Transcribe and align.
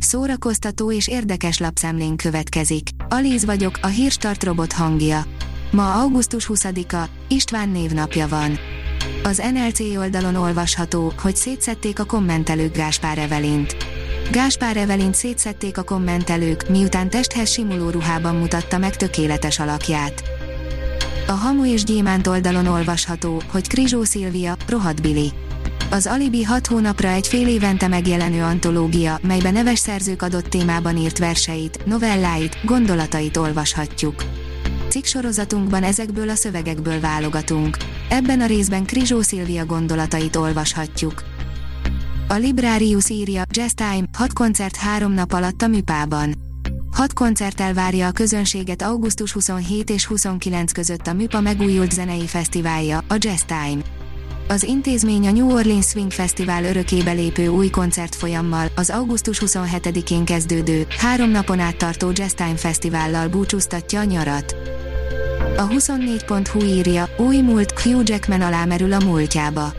Szórakoztató 0.00 0.92
és 0.92 1.08
érdekes 1.08 1.58
lapszemlén 1.58 2.16
következik. 2.16 2.88
Alíz 3.08 3.44
vagyok, 3.44 3.78
a 3.82 3.86
hírstart 3.86 4.44
robot 4.44 4.72
hangja. 4.72 5.24
Ma 5.70 5.94
augusztus 5.94 6.46
20-a, 6.48 7.08
István 7.28 7.68
névnapja 7.68 8.28
van. 8.28 8.58
Az 9.22 9.42
NLC 9.52 9.80
oldalon 9.80 10.34
olvasható, 10.34 11.12
hogy 11.18 11.36
szétszették 11.36 11.98
a 11.98 12.04
kommentelők 12.04 12.76
Gáspár 12.76 13.18
Evelint. 13.18 13.76
Gáspár 14.30 14.76
Evelint 14.76 15.14
szétszették 15.14 15.78
a 15.78 15.82
kommentelők, 15.82 16.68
miután 16.68 17.10
testhez 17.10 17.50
simuló 17.50 17.90
ruhában 17.90 18.34
mutatta 18.34 18.78
meg 18.78 18.96
tökéletes 18.96 19.58
alakját. 19.58 20.22
A 21.26 21.32
Hamu 21.32 21.66
és 21.66 21.84
Gyémánt 21.84 22.26
oldalon 22.26 22.66
olvasható, 22.66 23.42
hogy 23.50 23.68
Krizsó 23.68 24.04
Szilvia, 24.04 24.56
rohadt 24.66 25.02
Billy. 25.02 25.32
Az 25.92 26.06
Alibi 26.06 26.42
6 26.42 26.66
hónapra 26.66 27.08
egy 27.08 27.26
fél 27.26 27.48
évente 27.48 27.88
megjelenő 27.88 28.42
antológia, 28.42 29.18
melyben 29.22 29.52
neves 29.52 29.78
szerzők 29.78 30.22
adott 30.22 30.48
témában 30.48 30.96
írt 30.96 31.18
verseit, 31.18 31.86
novelláit, 31.86 32.56
gondolatait 32.64 33.36
olvashatjuk. 33.36 34.24
Cikksorozatunkban 34.88 35.82
ezekből 35.82 36.28
a 36.28 36.34
szövegekből 36.34 37.00
válogatunk. 37.00 37.76
Ebben 38.08 38.40
a 38.40 38.46
részben 38.46 38.84
Krizsó 38.84 39.20
Szilvia 39.20 39.66
gondolatait 39.66 40.36
olvashatjuk. 40.36 41.22
A 42.28 42.34
Librarius 42.34 43.08
írja, 43.08 43.42
Jazz 43.50 43.72
Time, 43.72 44.06
6 44.16 44.32
koncert 44.32 44.76
három 44.76 45.12
nap 45.12 45.32
alatt 45.32 45.62
a 45.62 45.66
Műpában. 45.66 46.34
Hat 46.92 47.12
koncerttel 47.12 47.74
várja 47.74 48.06
a 48.06 48.12
közönséget 48.12 48.82
augusztus 48.82 49.32
27 49.32 49.90
és 49.90 50.06
29 50.06 50.72
között 50.72 51.06
a 51.06 51.12
Műpa 51.12 51.40
megújult 51.40 51.92
zenei 51.92 52.26
fesztiválja, 52.26 52.98
a 53.08 53.16
Jazz 53.18 53.42
Time. 53.42 53.99
Az 54.50 54.62
intézmény 54.62 55.26
a 55.26 55.30
New 55.30 55.52
Orleans 55.52 55.86
Swing 55.86 56.10
Festival 56.10 56.64
örökébe 56.64 57.12
lépő 57.12 57.48
új 57.48 57.70
koncertfolyammal, 57.70 58.66
az 58.74 58.90
augusztus 58.90 59.42
27-én 59.46 60.24
kezdődő, 60.24 60.86
három 60.98 61.30
napon 61.30 61.58
át 61.58 61.76
tartó 61.76 62.10
Jazz 62.14 62.32
Time 62.32 62.56
Fesztivállal 62.56 63.28
búcsúztatja 63.28 64.00
a 64.00 64.04
nyarat. 64.04 64.56
A 65.56 65.68
24.hu 65.68 66.64
írja, 66.64 67.08
új 67.18 67.40
múlt, 67.40 67.80
Hugh 67.80 68.08
Jackman 68.08 68.40
alámerül 68.40 68.92
a 68.92 69.04
múltjába. 69.04 69.72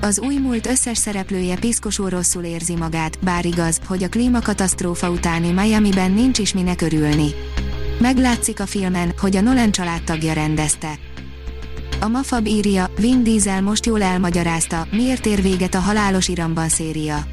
Az 0.00 0.20
új 0.20 0.36
múlt 0.36 0.66
összes 0.66 0.98
szereplője 0.98 1.58
piszkosul 1.58 2.08
rosszul 2.08 2.44
érzi 2.44 2.76
magát, 2.76 3.18
bár 3.24 3.44
igaz, 3.44 3.80
hogy 3.86 4.02
a 4.02 4.08
klímakatasztrófa 4.08 5.10
utáni 5.10 5.50
Miami-ben 5.50 6.10
nincs 6.10 6.38
is 6.38 6.54
minek 6.54 6.80
örülni. 6.80 7.30
Meglátszik 7.98 8.60
a 8.60 8.66
filmen, 8.66 9.12
hogy 9.18 9.36
a 9.36 9.40
Nolan 9.40 9.70
családtagja 9.70 10.32
rendezte. 10.32 10.98
A 12.02 12.08
Mafab 12.08 12.46
írja, 12.46 12.90
Vin 12.96 13.22
Diesel 13.22 13.62
most 13.62 13.86
jól 13.86 14.02
elmagyarázta, 14.02 14.86
miért 14.90 15.26
ér 15.26 15.42
véget 15.42 15.74
a 15.74 15.78
Halálos 15.78 16.28
Iramban 16.28 16.68
széria. 16.68 17.26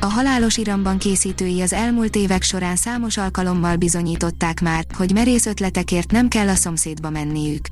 A 0.00 0.06
Halálos 0.06 0.56
Iramban 0.56 0.98
készítői 0.98 1.60
az 1.60 1.72
elmúlt 1.72 2.16
évek 2.16 2.42
során 2.42 2.76
számos 2.76 3.16
alkalommal 3.16 3.76
bizonyították 3.76 4.60
már, 4.60 4.84
hogy 4.96 5.12
merész 5.12 5.46
ötletekért 5.46 6.10
nem 6.10 6.28
kell 6.28 6.48
a 6.48 6.54
szomszédba 6.54 7.10
menniük. 7.10 7.66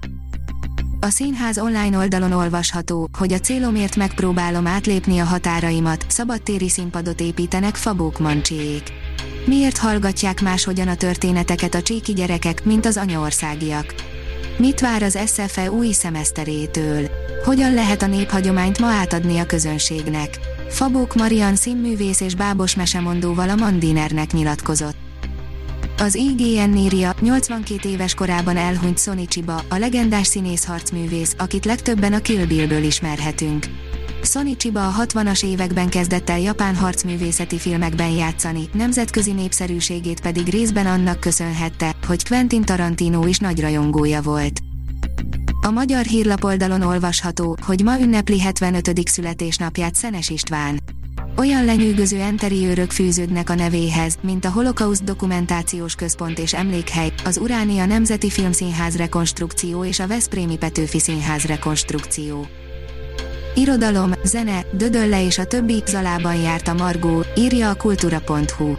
A 1.01 1.09
színház 1.09 1.59
online 1.59 1.99
oldalon 1.99 2.33
olvasható, 2.33 3.09
hogy 3.19 3.33
a 3.33 3.39
célomért 3.39 3.97
megpróbálom 3.97 4.67
átlépni 4.67 5.19
a 5.19 5.25
határaimat, 5.25 6.05
szabadtéri 6.09 6.69
színpadot 6.69 7.21
építenek 7.21 7.75
Fabók 7.75 8.19
Mancsiék. 8.19 8.83
Miért 9.47 9.79
hallgatják 9.79 10.43
máshogyan 10.43 10.89
a 10.89 10.95
történeteket 10.95 11.75
a 11.75 11.83
csíki 11.83 12.13
gyerekek, 12.13 12.65
mint 12.65 12.87
az 12.87 12.97
anyaországiak? 12.97 13.95
Mit 14.59 14.81
vár 14.81 15.03
az 15.03 15.19
SFE 15.27 15.71
új 15.71 15.93
szemeszterétől? 15.93 17.11
Hogyan 17.45 17.75
lehet 17.75 18.03
a 18.03 18.07
néphagyományt 18.07 18.79
ma 18.79 18.87
átadni 18.87 19.39
a 19.39 19.47
közönségnek? 19.47 20.39
Fabók 20.69 21.15
Marian 21.15 21.57
színművész 21.57 22.21
és 22.21 22.35
bábos 22.35 22.75
mesemondóval 22.75 23.49
a 23.49 23.55
Mandinernek 23.55 24.33
nyilatkozott. 24.33 24.97
Az 25.99 26.15
IGN 26.15 26.77
írja, 26.77 27.15
82 27.21 27.89
éves 27.89 28.15
korában 28.15 28.57
elhunyt 28.57 28.99
Sonny 28.99 29.27
Chiba, 29.29 29.63
a 29.69 29.77
legendás 29.77 30.27
színész 30.27 30.65
harcművész, 30.65 31.35
akit 31.39 31.65
legtöbben 31.65 32.13
a 32.13 32.21
Kill 32.21 32.47
Bill-ből 32.47 32.83
ismerhetünk. 32.83 33.67
Sonny 34.29 34.57
Chiba 34.57 34.87
a 34.87 34.95
60-as 35.07 35.45
években 35.45 35.89
kezdett 35.89 36.31
el 36.31 36.41
japán 36.41 36.77
harcművészeti 36.77 37.59
filmekben 37.59 38.11
játszani, 38.11 38.69
nemzetközi 38.73 39.33
népszerűségét 39.33 40.21
pedig 40.21 40.49
részben 40.49 40.87
annak 40.87 41.21
köszönhette, 41.21 41.95
hogy 42.07 42.27
Quentin 42.27 42.63
Tarantino 42.63 43.27
is 43.27 43.39
nagy 43.39 43.61
rajongója 43.61 44.23
volt. 44.23 44.61
A 45.67 45.71
magyar 45.71 46.05
hírlapoldalon 46.05 46.83
olvasható, 46.83 47.57
hogy 47.67 47.83
ma 47.83 48.01
ünnepli 48.01 48.41
75. 48.41 49.09
születésnapját 49.09 49.95
Szenes 49.95 50.31
István. 50.31 50.81
Olyan 51.37 51.65
lenyűgöző 51.65 52.21
enteriőrök 52.21 52.91
fűződnek 52.91 53.51
a 53.51 53.55
nevéhez, 53.55 54.19
mint 54.23 54.45
a 54.45 54.51
Holokauszt 54.51 55.05
Dokumentációs 55.05 55.95
Központ 55.95 56.39
és 56.39 56.55
Emlékhely, 56.55 57.13
az 57.25 57.39
Uránia 57.39 57.87
Nemzeti 57.87 58.31
Filmszínház 58.31 58.97
rekonstrukció 58.97 59.85
és 59.85 60.01
a 60.01 60.07
Veszprémi 60.07 60.57
Petőfi 60.57 60.99
Színház 60.99 61.43
rekonstrukció. 61.43 62.47
Irodalom, 63.59 64.13
zene, 64.25 64.65
Dödölle 64.73 65.25
és 65.25 65.39
a 65.39 65.45
többi 65.45 65.83
Zalában 65.87 66.35
járt 66.35 66.69
a 66.69 66.75
Margó, 66.75 67.25
írja 67.37 67.71
a 67.71 67.75
kultúra.hu. 67.75 68.75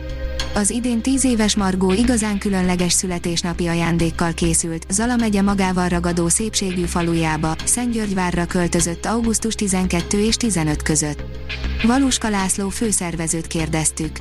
Az 0.53 0.69
idén 0.69 1.01
10 1.01 1.23
éves 1.23 1.55
Margó 1.55 1.91
igazán 1.91 2.37
különleges 2.37 2.93
születésnapi 2.93 3.67
ajándékkal 3.67 4.33
készült, 4.33 4.85
Zala 4.89 5.15
megye 5.15 5.41
magával 5.41 5.87
ragadó 5.87 6.27
szépségű 6.27 6.83
falujába, 6.83 7.55
Szentgyörgyvárra 7.65 8.45
költözött 8.45 9.05
augusztus 9.05 9.55
12 9.55 10.19
és 10.19 10.35
15 10.35 10.81
között. 10.81 11.23
Valuska 11.83 12.29
László 12.29 12.69
főszervezőt 12.69 13.47
kérdeztük. 13.47 14.19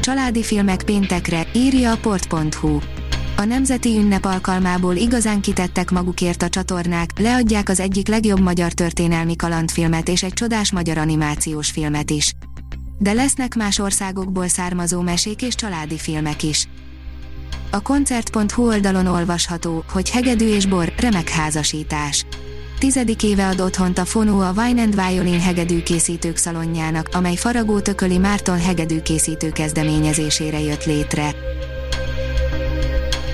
Családi 0.00 0.42
filmek 0.42 0.82
péntekre, 0.82 1.46
írja 1.54 1.92
a 1.92 1.96
port.hu. 1.96 2.78
A 3.36 3.44
nemzeti 3.44 3.96
ünnep 3.98 4.24
alkalmából 4.24 4.94
igazán 4.94 5.40
kitettek 5.40 5.90
magukért 5.90 6.42
a 6.42 6.48
csatornák, 6.48 7.18
leadják 7.18 7.68
az 7.68 7.80
egyik 7.80 8.08
legjobb 8.08 8.40
magyar 8.40 8.72
történelmi 8.72 9.36
kalandfilmet 9.36 10.08
és 10.08 10.22
egy 10.22 10.32
csodás 10.32 10.72
magyar 10.72 10.98
animációs 10.98 11.70
filmet 11.70 12.10
is. 12.10 12.34
De 12.98 13.12
lesznek 13.12 13.54
más 13.54 13.78
országokból 13.78 14.48
származó 14.48 15.00
mesék 15.00 15.42
és 15.42 15.54
családi 15.54 15.98
filmek 15.98 16.42
is. 16.42 16.68
A 17.70 17.80
koncert.hu 17.80 18.66
oldalon 18.66 19.06
olvasható, 19.06 19.84
hogy 19.92 20.10
hegedű 20.10 20.46
és 20.46 20.66
bor, 20.66 20.92
remek 20.96 21.28
házasítás 21.28 22.26
tizedik 22.82 23.22
éve 23.22 23.46
ad 23.46 23.60
otthont 23.60 23.98
a 23.98 24.04
Fonó 24.04 24.40
a 24.40 24.52
Wine 24.56 24.82
and 24.82 24.94
Violin 24.94 25.40
hegedűkészítők 25.40 26.36
szalonjának, 26.36 27.08
amely 27.12 27.34
Faragó 27.34 27.80
Tököli 27.80 28.18
Márton 28.18 28.58
hegedűkészítő 28.58 29.50
kezdeményezésére 29.50 30.60
jött 30.60 30.84
létre. 30.84 31.34